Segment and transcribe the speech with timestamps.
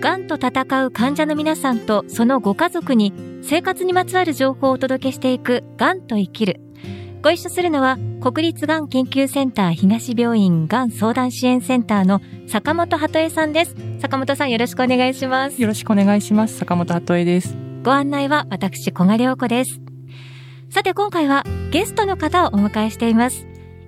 [0.00, 6.58] がんと闘う患者の皆さんとそのご家族に生活にまつわる情報をお届けしていくがんと生きる。
[7.20, 13.76] ご一緒するのは国立がん研究センター東病院がん相談支援センターの坂本鳩恵さんです。
[14.00, 15.60] 坂本さんよろしくお願いします。
[15.60, 16.56] よろしくお願いします。
[16.56, 17.54] 坂本鳩恵です。
[17.82, 19.82] ご案内は私小賀良子です。
[20.70, 23.46] さて今回はゲストの方をお迎えしています。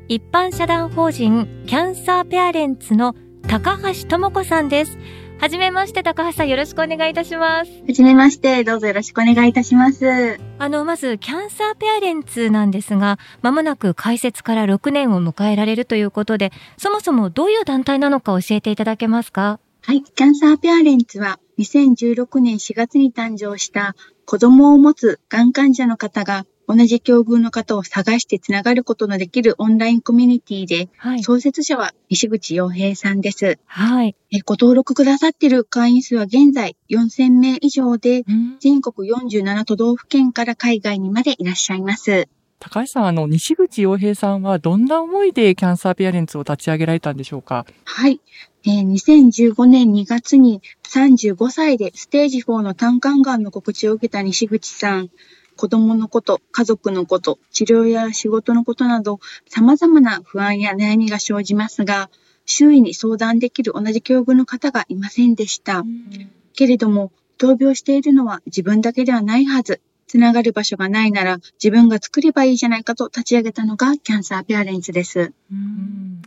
[0.08, 3.14] 一般社団法人キャンサーペアレンツの
[3.48, 4.98] 高橋智子さんです。
[5.42, 7.72] はじめまして、高橋さんよろしくお願いいたします。
[7.84, 10.38] はじめまして、どうぞよろしくお願いいたします。
[10.60, 19.58] あの、まず、キャンサーペアレンツなんですが、まもなく開設から6年を迎えられるということで、そもそもどういう団体なのか教えていただけますか？
[19.80, 33.58] はい、キャンサーペアレンツは2016年4月に誕生した子供を持つがん患者の方が同じ境遇の方を探してつながることのできるオンラインコミュニティで、はい、創設者は西口洋平さんです。
[33.66, 34.14] はい。
[34.30, 38.24] えご登録くださっている会員数は現在4000名以上で、
[38.60, 42.28] 全国47都道府県から海外にまでいらっしゃいます。
[42.58, 47.66] 高橋さん、あの、西口洋平さんはどんな思いでキャンサーペアレンツを立ち上げられたんでしょうか？
[47.84, 48.20] はい。
[48.64, 55.10] えー、2015年2月に35歳でステージ4の胆管がんの告知を受けた西口さん。
[55.56, 62.10] 子供のこと、家族のこと、治療や仕事のことなど、様々な不安や悩みが生じますが、
[62.46, 65.84] 周囲に相談できる同じ境遇の方がいませんでした。
[66.54, 69.80] けれども、闘病しているのは自分だけではないはず。
[70.06, 75.32] つながる場所がないなら自分が作ればいいじゃないかと立ち上げたのがキャンサーペアレンツです。
[75.50, 76.20] うん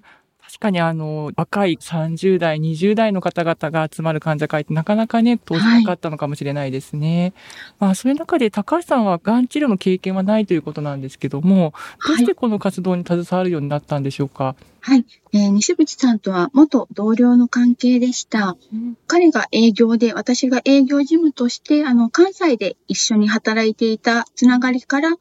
[0.56, 7.23] 確かにあの、若い30代、20代の方々が集まる患者会ってなかなかね、当時なかったのかもしれないですね。
[7.23, 7.34] はい、
[7.80, 11.73] まあ、そういう中で高橋さんはがん治療の経験はないということなんですけども、
[12.08, 14.75] どうしてこの活動に携わるようになったんでしょうか、はい。
[15.33, 18.55] えー、西口さんとは元同僚の関係でした。
[18.72, 25.18] うん、彼が営業で、私が営業事務として、あの、関西で一緒に働いていたつながりから、うん、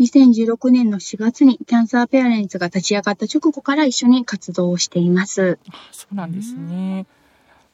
[0.00, 5.58] 2016年の4月にキャンサーペアレンツが立ち上がった直後から一緒に活動をしています。
[5.68, 7.06] あそうなんですね。
[7.12, 7.17] うん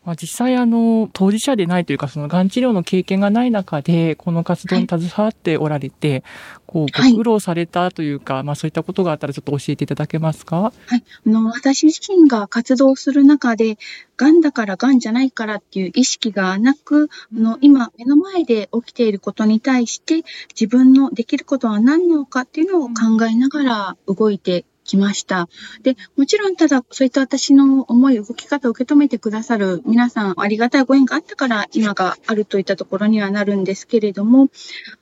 [0.04, 6.22] まあ、実際あの当事者でないというかそのがん治療の経験がない中でこの活動に携わっておられて、はい、
[6.66, 10.60] こうご苦労されたというか、はい、まあそういったことがあったらちょっと教えていただけますか？
[10.60, 11.04] はい。
[11.26, 13.78] あの私自身が活動する中で
[14.16, 25.48] がんだからがんじゃないからっていう意識がなく、あの今目の前で起きていることに対して自分のできることは何なのかっていうのを考えながら動いてきました。
[25.82, 34.50] で、もちろんただ、そういった私の思い、動き方を受け止めてくださる皆さん、ありがたいご縁があったから今があるといったところにはなるんですけれども、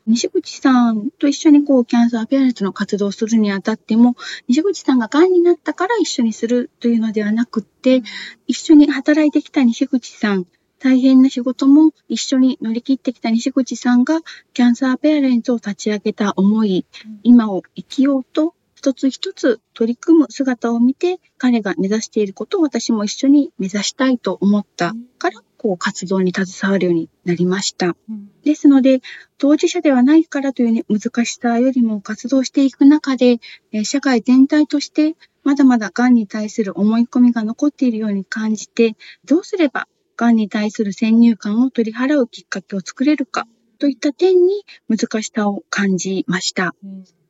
[0.06, 4.16] 西口さんと一緒にこう、キャンサーペアレンツの活動をするにあたっても、
[4.48, 8.02] 西口さんが癌になったから一緒にするというのではなくって、
[8.46, 10.46] 一緒に働いてきた西口さん、
[10.82, 14.20] 大変な仕事も一緒に乗り切ってきた西口さんが
[14.52, 16.84] キャンサーペアレンツを立ち上げた思い、
[17.22, 27.94] 今を生きようと一つ一つ取り組む姿を見て、彼が目指していることを私も一緒に目指したいと思ったから、こう活動に携わるようになりました。
[28.10, 29.00] うん、ですので、
[29.38, 33.38] 当事者ではないからという、ね、難しさよりも活動していく中で、
[33.70, 35.14] え社会全体として
[35.44, 43.46] まだまだ癌に対する思い込みが残っているように感じて、どうすれば癌に対する先入観を取り払うきっかけを作れるか
[43.78, 46.74] といった点に難しさを感じました。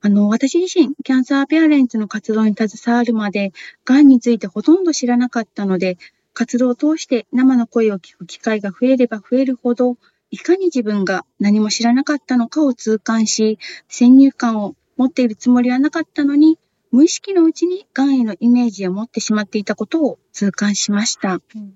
[0.04, 3.52] あの、私自身、キャンサーペアレンツの活動に携わるまで、
[3.84, 5.96] 癌についてほとんど知らなかったので、
[6.34, 9.96] 活動を通して生の声を聞く機会が増えれば増えるほど、
[10.32, 16.58] いかに自分が何も知らなかったのかを痛感し、先入観を持っているつもりはなかったのに、
[16.90, 21.40] 無意識のうちに癌へのイメージを持ってしまっていたことを痛感しました。
[21.54, 21.74] うん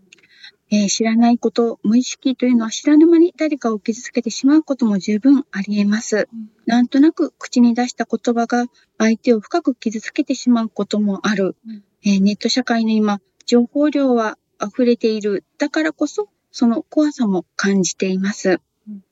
[0.71, 6.29] えー、知らないこと、無意識というのは知らぬ間に誰かを傷つけてしまうことも十分あり得ます。
[6.33, 8.67] うん、なんとなく口に出した言葉が
[8.99, 11.57] 相手を深く傷つけてしまうこともある。
[11.67, 15.45] うん、えー、ネット社会の今、情報量は溢れている。
[15.59, 18.61] だからこそ、その怖さも感じています。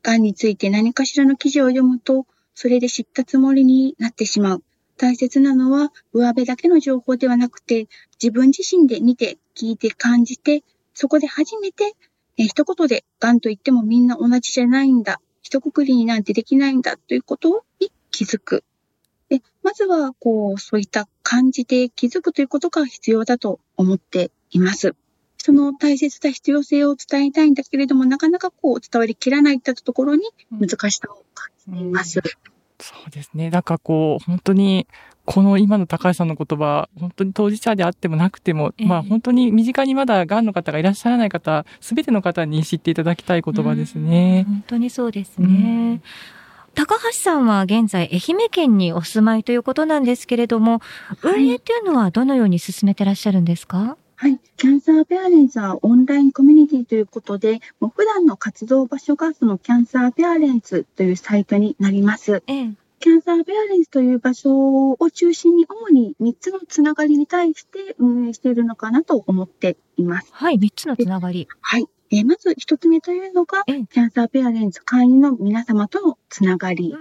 [0.02, 4.64] 癌、うん、について何かしらの記事を読むと、それで知ったつもりになってしまう。
[4.96, 7.88] 大切なのは、上辺だけの情報ではなくて、
[8.22, 10.62] 自分自身で見て、聞いて、感じて、
[10.94, 11.94] そこで初めて、
[12.36, 15.20] え一言で、癌と言ってもみんな同じじゃないんだ。
[15.42, 18.64] 一括りになんてできないんだということに気づく。
[19.28, 24.94] で、まずは、こう、そういった感じて気づくということが必要だと思っています。
[25.38, 32.20] その大切な必要性を伝えたいんだけれども、なかなかこう伝わりきらないってところに難しさを感じています。
[32.20, 32.53] うん
[32.84, 33.50] そうですね。
[33.50, 34.86] なんかこう、本当に、
[35.24, 44.44] この今の高橋さんの言葉、本当に当事者であってもなくても、ええまあ本当に身近にまだ癌の方がいらっしゃらない方、すべての方に知っていただきたい言葉ですね。
[44.46, 46.02] 本当にそうですね。
[46.74, 50.80] 高橋さんは現在愛媛県にお住まいということなんですけれども、
[51.22, 53.78] はい運営っていうのはどのように進めてらっしゃるんですか？
[53.78, 54.03] はい。
[54.56, 62.42] キャンサーペアレンツはオンラインコミュニティということで、もう普段の活動場所がそのキャンサーペアレンツというサイトになります。
[62.46, 62.70] ええ。
[63.00, 70.30] キャンサーペアレンツという場所を中心に主に3つのつながりに対して運営しているのかなと思っています。
[70.32, 71.46] はい、3つのつながり。
[71.60, 71.86] はい。
[72.10, 76.94] えーまず1つ目というのが、ええキャンサーペアレンツ会員の皆様とのつながり。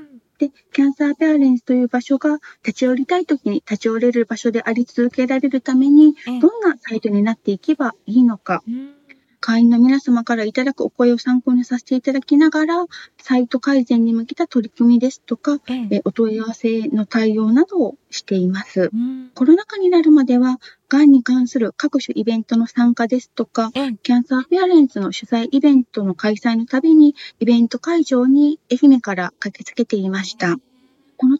[0.44, 6.40] で、キャンサーペアレンツという場所が立ち寄りたいときに立ち寄れる場所であり続けられるために、ええ。
[6.40, 9.03] どんなサイトになっていけばいいのか、うん
[9.46, 12.86] 会員の皆様からいただくお声を参考にさせていただきながら、
[13.18, 18.90] サイト改善に向けた取り組みですとか、えええお問い合わせの対応などをしています。
[18.94, 30.56] うんコロナ禍になるまでは、がんに関する各種イベントの参加ですとか、ええキャンサーペアレンツの主催イベントの開催のたびに、イベント会場に愛媛から駆けつけていました。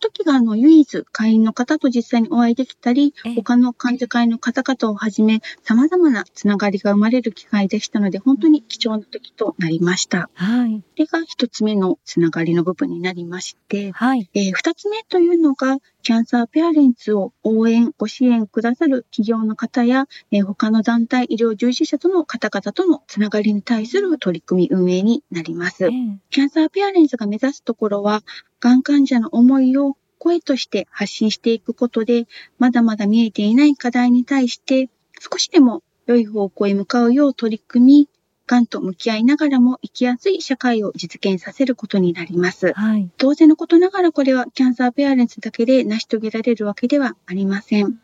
[0.04, 10.30] 時があの唯一会員の方と実際にお会いできたりええ、他の患者会の方々をはじめ、様々なつながりが生まれる機会でしたので、本当に貴重な時となりました。
[10.34, 10.80] はい。
[10.80, 14.30] これが一つ目のつながりの部分になりまして、はい。
[14.34, 25.88] えー二つ目というのが、キャンサーペアレンツを応援、ご支援くださる企業の方や、えー他の団体、医療従事者との方々とのつながりに対する取り組み運営になりますえ。
[25.88, 25.92] え
[26.30, 28.22] キャンサーペアレンツが目指すところは、
[28.60, 32.28] がん患者の思いを声として発信していくことで、
[32.60, 34.90] まだまだ見えていない課題に対して、
[35.22, 38.10] 少しでも良い方向へ向かうよう取り組み、
[38.46, 42.74] がんと向き合いながらも生きやすい社会を実現させることになります。
[42.74, 43.10] はい。
[43.18, 48.00] 当然のことながらこれはキャンサーペアレンツだけで成し遂げられるわけではありません。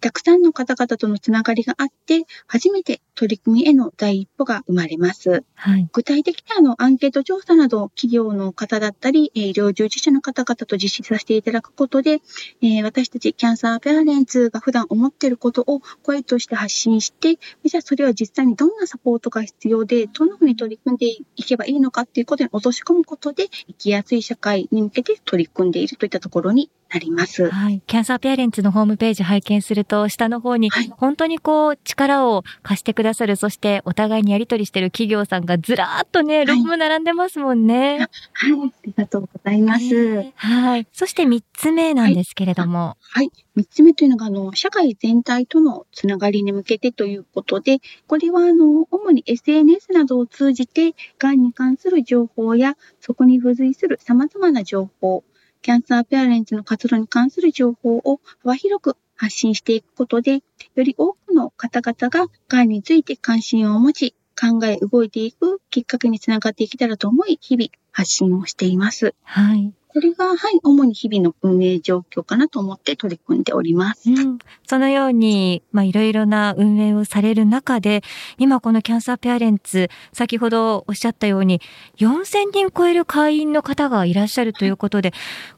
[0.00, 5.44] たくさんの方々とのつながりがあって、初めて取り組みへの第一歩が生まれます。
[5.54, 5.88] はい。
[5.92, 12.20] 具体的なあのアンケート調査などを企業の方だったり、えー医療従事者の方々と実施させていただくことで、
[12.62, 27.50] えー私たちキャンサーペアレンツが普段思っていることを声として発信して、じゃあそれは実際にどんなサポートが必要で、どんなふうに取り組んでいけばいいのかっていうことに落とし込むことで、生きやすい社会に向けて取り組んでいるといったところになります。
[27.50, 27.82] はい。
[27.86, 37.98] キャンサーペアレンツのホームページ拝見すると、下の方にはい、本当にこう、力を貸してくださる、そしてお互いにやり取りしてる企業さんがずらーっとね、いロゴも並んでますもんね。
[38.32, 40.32] はい、ありがとうございます。
[40.34, 40.86] はい。
[40.92, 42.96] そして三つ目なんですけれども。
[43.00, 43.30] はい。
[43.54, 47.78] 三つ目というのが、あの、社会全体とのつながりに向けてということで、
[48.08, 55.22] これは、あの、主に SNS などを通じて、がんに関する情報や、そこに付随する様々な情報、
[55.62, 60.42] キャンサーペアレンツの活動に関する情報を幅広く発信していくことで、
[60.74, 69.14] より多くの方々が癌について関心を持ち、考え動いていくきっかけにつながっていけたらと思い、日々発信をしています。
[69.22, 69.72] はい。
[69.94, 74.10] これが、はい、主に日々の運営状況かなと思って取り組んでおります。
[74.10, 78.02] うん、そのように、まあ、いろいろな運営をされる中で、
[78.36, 81.60] 今このキャンサーペアレンツ、先ほどおっしゃったように、
[81.98, 85.12] 4000人超える会員の方がいらっしゃるということで、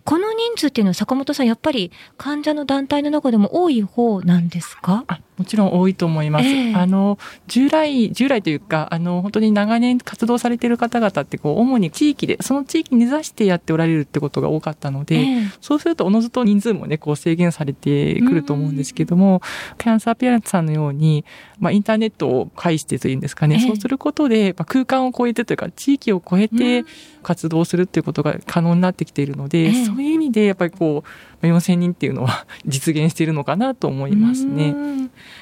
[0.05, 5.05] この人数っていうのは坂本さん、やっぱり患者の団体の中でも多い方なんですか？
[5.07, 6.47] あもちろん多いと思います。
[6.47, 15.51] ええあの、従来、従来というか、あの、本当に長年活動されている方々って、こう、主に地域で、その地域に根ざしてやっておられるってことが多かったので、ええ。
[15.61, 19.43] そうすると、おのずと人数もね、こう制限されてくると思うんですけども、
[19.79, 21.25] キャンサーペアレンツさんのように、
[21.59, 26.85] まあ、インターネットを介してというんですかね、ええそうすることで、まあ、空間を超えてというか、地域を超えて
[27.23, 29.85] 活動するっていうことが可能になってきているので、ええ。
[29.85, 34.71] そういう意味で、やっぱりこう、まあ4000人っていうのは 実現しているのかなと思いますね。
[34.71, 34.97] うん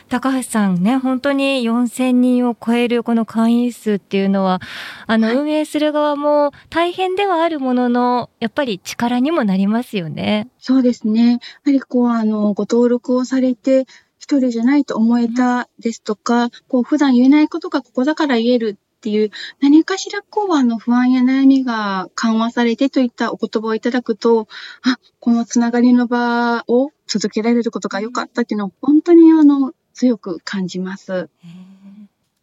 [0.09, 4.61] 高橋さんね、本当に4000人を超えるこの会員数っていうのは、
[5.07, 10.49] あの、運営する側も大変ではあるものの、やっぱり力にもなりますよね。
[10.59, 11.33] そうですね。
[11.33, 13.87] やはりこう、あの、ご登録をされて、
[14.19, 19.31] 一人じゃないと思えたですとか、こう、普段言えないことがここだから言えるっていう、
[19.61, 24.49] 何かしらこう、あの、不安や悩みが緩和されてといったお言葉をいただくと、
[24.81, 31.29] あ、このつながりの場を続けられることが良かったっていうのを、本当にあの、強く感じます。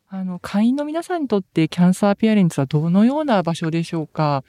[0.07, 4.43] あの、会員の皆さんにとってキャンサーペアレンツはどのような場所でしょうか？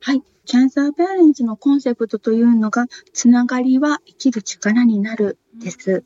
[0.00, 0.22] はい。
[0.44, 6.04] キャンサーペアレンツのコンセプトというのが、つながりは生きる力になるです。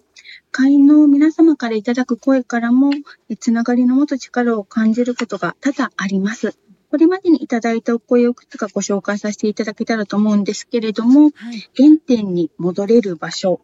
[0.51, 2.91] 会員の皆様からいただく声からも、
[3.29, 6.57] えつながりの持つ力を感じることが多々あります。
[6.91, 11.69] これまでにいただいたお声をいくつかご紹介させていただけたらと思うんですけれども、はい。
[11.77, 13.61] 原点に戻れる場所、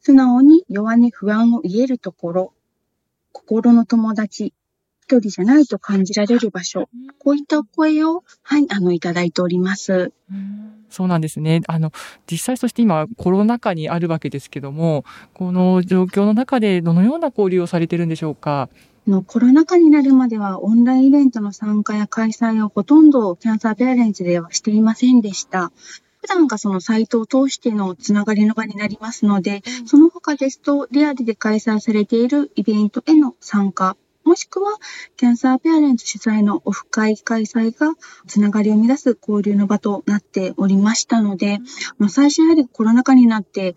[0.00, 2.52] 素直に弱音不安を言えるところ、
[3.32, 4.52] 心の友達、
[5.02, 10.12] 一人じゃないと感じられる場所、こういったお声を、はい、あの、いただいております。
[10.92, 11.62] そうなんですね。
[11.66, 11.90] あの、
[12.30, 18.68] 実際そして今コロナ禍にあるわけですけども、この状況の中でどのような交流をされてるんでしょうか？
[19.08, 25.72] あのコロナ禍になるまではオンラインイベントの参加や開催をほとんどキャンサーペアレンツではしていませんでした。
[26.20, 34.72] 普段がそのサイトを通してのつながりの場になりますので、その他ですとリアルで開催されているイベントへの参加、もしくは
[35.16, 37.94] キャンサーペアレンツ主催のオフ会開催が
[38.26, 41.58] つながりを生み出す交流の場となっておりましたので、
[41.98, 43.74] まあ最初やはりコロナ禍になって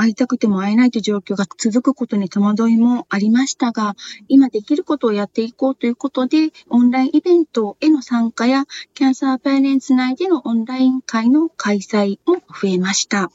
[0.00, 3.96] 会いたくても会えないという状況が続くことに戸惑いもありましたが、
[4.28, 13.30] 今できることをやっていこうということで、オンラインイベントへの参加や、キャンサーペアレンツ内でのオンライン会の開催も増えました。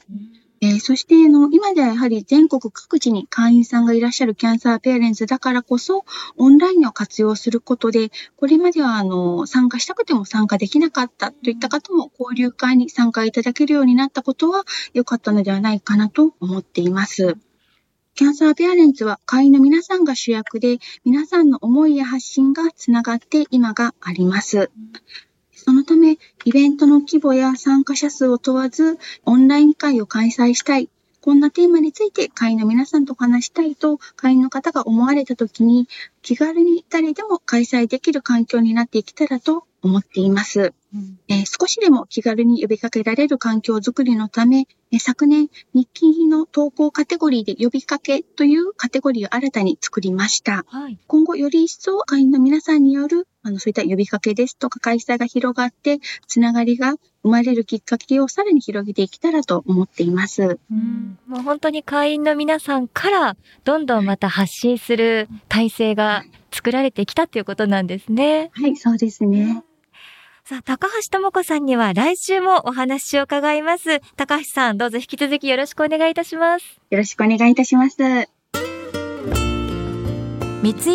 [0.62, 6.06] えそしてあの、今ではやはり全国各地に会員さんがいらっしゃるキャンサーペアレンツだからこそ、
[6.38, 17.38] オンラインを活用することで、これまではあの参加したくても参加できなかったといった方も交流会に参加いただけるようになったことは良かったのではないかなと思っています。
[18.16, 24.72] キャンサーペアレンツは会員の皆さんが主役で、皆さんの思いや発信がつながって今があります。
[25.66, 30.92] そのため、イベントの規模や参加者数を問わず、オンライン会を開催したい。
[31.22, 35.90] こんなテーマについて会員の皆さんと話したいと、会員の方が思われた時に、
[36.22, 40.72] 気軽に誰でも開催できる環境になっていけたらと思っています。
[41.28, 50.66] えー少しでも気軽に呼びかけられる環境づくりのため、えー昨年、日記の投稿カテゴリーで呼びかけというカテゴリーを新たに作りました。
[50.68, 50.98] はい。
[51.08, 60.60] 今後より一層会員の皆さんによる、あの、そういった呼びかけですとか開催が広がって、つながりが生まれるきっかけをさらに広げていけたらと思っています。
[60.72, 68.52] うんもう本当に会員の皆さんからどんどんまた発信する体制が作られてきたっていうことなんですね。
[68.54, 69.64] はい、そうですね。
[70.48, 74.00] さあ、高橋智子さんには来週もお話を伺います。
[74.16, 76.80] 高橋さん、どうぞ引き続きよろしくお願いいたします。
[76.92, 77.98] よろしくお願いいたします。
[77.98, 78.30] 三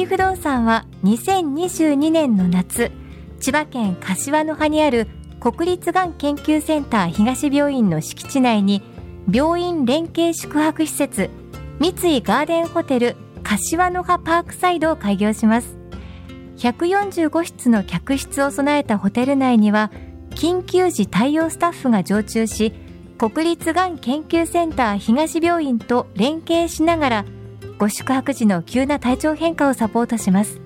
[0.02, 2.92] 井不動産は2022年の夏、
[3.40, 5.08] 千葉県柏の葉にある
[5.40, 8.82] 国立がん研究センター東病院の敷地内に
[9.28, 11.28] 病院連携宿泊施設
[11.80, 15.79] 三井ガーデンホテル柏の葉パークサイドを開業します
[16.60, 19.90] 145室の客室を備えたホテル内には
[20.30, 22.74] 緊急時対応スタッフが常駐し
[23.16, 27.24] 国立がん研究センター東病院と連携しながら
[27.78, 30.60] ご宿泊時の急な体調変化をサポートします。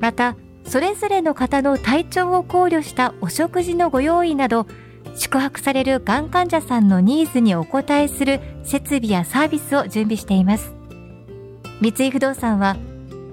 [0.00, 4.66] またそれぞれの方の体調を考慮したお食事のご用意など
[5.16, 10.72] 宿泊されるがん患者さんのニーズにお応えする設備やサービスを準備しています。
[11.82, 12.76] 三井不動産は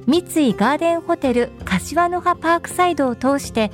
[0.07, 3.71] 三井ガーデンホテル柏の葉パークサイドを通して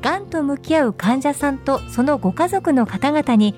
[0.00, 3.54] がんと向き合う患者さんとそのご家族の方々に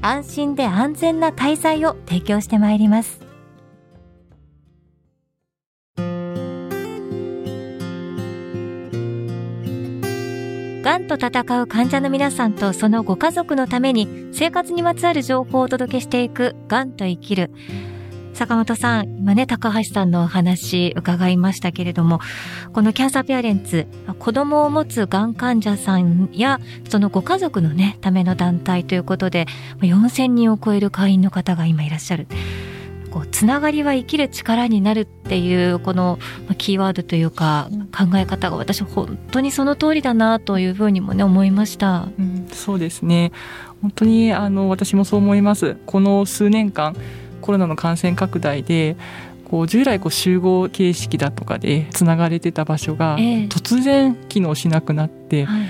[0.00, 3.20] 安心で安全な滞在を提供してまいります。
[10.82, 17.50] がんと戦う患者の皆さんとそのご家族のために生活にまつわる情報をお届けしていくがんと生きる
[18.38, 22.20] 坂本さん、今ね、高橋さんのお話伺いましたけれども、
[22.72, 23.88] このキャンサーペアレンツ、
[24.20, 29.46] 子供を持つがん患者さんや、そのご家族のね、ための団体ということで、
[29.80, 32.28] 4000人を超える会員の方が今いらっしゃる。
[33.10, 36.20] こう、つながりは生きる力になるっていう、この
[36.58, 42.06] キーワードというか、考え方が私本当にその通りだなというふうにもね、思いました。
[42.16, 43.32] うん、そうですね。
[43.82, 45.76] 本当にあの私もそう思います。
[45.86, 46.94] この数年間
[47.48, 48.94] コロナの感染拡大で
[49.46, 55.62] こう従来こう集合形式だとかでつながれてた場所がええ突然機能しなくなって、はい。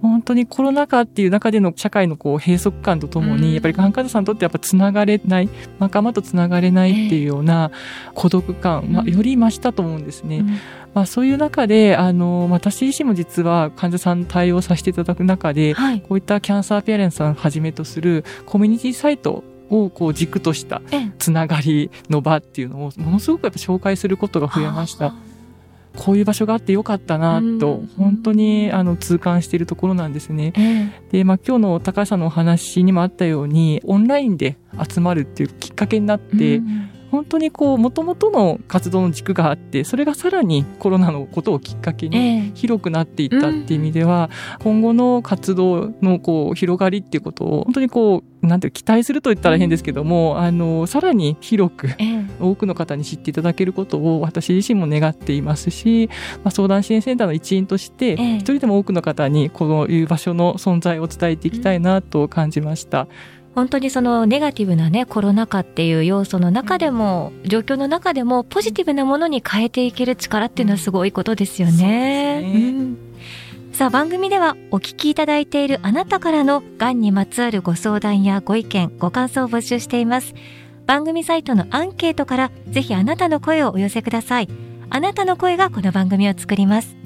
[0.00, 5.48] 本当にコロナ禍っていう中での社会のこう閉塞感とともうんにやっぱりがん患者さんにとってやっぱつながれない
[5.80, 7.72] 仲間とつながれないっていうような
[8.14, 10.38] 孤独感、まあ、うんより増したと思うんですね。
[10.38, 10.58] うん
[10.94, 16.00] まあ、そういう中であの私自身も実は患者さん対応させていただく中ではい。
[16.00, 19.42] こういったキャンサーペアレンツさんをはじめとするコミュニティサイト
[19.82, 25.14] をこう軸としたええつながりの場っていうのをものすごくやっぱ紹介することが増えました。。
[25.96, 30.52] こういう場所があってよかったなとうん本当にあの痛感しているところなんですね。
[30.56, 34.56] ええで、まあ、今日の高橋さんのお話にもあったようにオンラインで
[34.88, 51.88] 集まるっていうきっかけになって、うん本当にこう、もともとの活動の軸があって、それがさらにコロナのことをきっかけに広くなっていったっていう意味では、えー、今後の活動のこう、広がりっていうことを、本当にこう、なんていう期待すると言ったら変ですけども、うん、あの、さらに広く、
[52.40, 56.10] 多くの方に知っていただけることを私自身も願っていますし、
[56.42, 63.02] まあ、相談支援センターの一員として、一人でも多くの方にこういう場所の存在を伝えていきたいなと感じました。
[63.02, 63.08] うん
[63.54, 72.42] 本当にそのネガティブなね、コロナ禍っていう要素の中でも、状況の中でも、ポジティブなものに変えていける力っていうのはすごいことですよね。
[72.42, 72.98] うん、
[73.72, 80.34] さあ、番組ではお聞きいただいているあなたからの癌にまつわるご相談やご意見、ご感想を募集しています。
[80.86, 84.48] 番組サイトのアンケートからぜひあなたの声をお寄せください。
[84.90, 87.03] あなたの声がこの番組を作ります。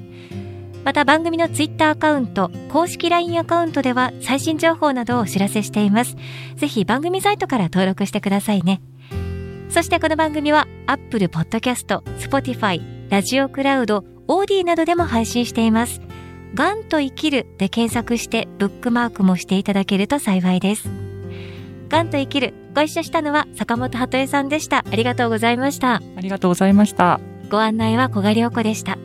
[0.83, 6.15] また番組のツイッターアカウント、公式 LINE アカウントでは最新情報などをお知らせしています。
[6.55, 8.81] ぜひ番組サイトから登録してくださいね。
[9.69, 16.01] そしてこの番組は Apple Podcast、Spotify、ラジオクラウド、オーディなどでも配信しています。
[16.55, 20.89] がんと生きるで検索してブックマークもしていただけると幸いです。
[21.89, 24.85] がんと生きるご一緒したのは坂本鳩江さんでした。
[24.89, 25.95] ありがとうございました。
[25.95, 27.19] ありがとうございました。
[27.49, 28.97] ご案内は小賀良子でした。